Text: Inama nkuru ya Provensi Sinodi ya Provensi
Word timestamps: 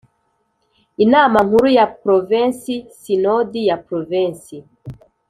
Inama 1.03 1.37
nkuru 1.47 1.67
ya 1.77 1.85
Provensi 2.01 2.75
Sinodi 2.99 3.61
ya 3.69 3.77
Provensi 3.87 4.57